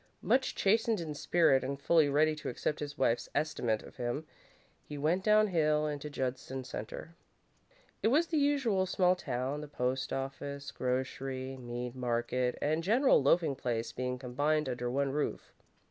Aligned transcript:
Much 0.23 0.55
chastened 0.55 0.99
in 0.99 1.13
spirit, 1.13 1.63
and 1.63 1.79
fully 1.79 2.09
ready 2.09 2.33
to 2.35 2.49
accept 2.49 2.79
his 2.79 2.97
wife's 2.97 3.29
estimate 3.35 3.83
of 3.83 3.97
him, 3.97 4.25
he 4.83 4.97
went 4.97 5.27
on 5.27 5.31
downhill 5.45 5.85
into 5.85 6.09
Judson 6.09 6.63
Centre. 6.63 7.13
It 8.01 8.07
was 8.07 8.25
the 8.25 8.39
usual 8.39 8.87
small 8.87 9.15
town, 9.15 9.61
the 9.61 9.67
post 9.67 10.11
office, 10.11 10.71
grocery, 10.71 11.55
meat 11.55 11.93
market, 11.93 12.57
and 12.63 12.83
general 12.83 13.21
loafing 13.21 13.55
place 13.55 13.91
being 13.91 14.17
combined 14.17 14.67
under 14.67 14.89
one 14.89 15.11
roof. 15.11 15.53